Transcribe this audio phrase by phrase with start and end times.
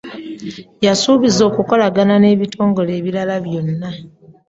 [0.85, 3.89] Yasuubizza okukolagana n'ebitongole ebirala byonna.